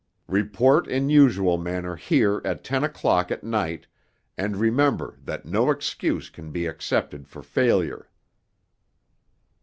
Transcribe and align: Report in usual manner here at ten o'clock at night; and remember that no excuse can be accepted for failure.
Report 0.27 0.87
in 0.87 1.11
usual 1.11 1.59
manner 1.59 1.95
here 1.95 2.41
at 2.43 2.63
ten 2.63 2.83
o'clock 2.83 3.29
at 3.29 3.43
night; 3.43 3.85
and 4.35 4.57
remember 4.57 5.19
that 5.23 5.45
no 5.45 5.69
excuse 5.69 6.27
can 6.27 6.51
be 6.51 6.65
accepted 6.65 7.27
for 7.27 7.43
failure. 7.43 8.09